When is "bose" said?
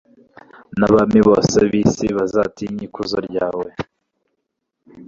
1.27-1.57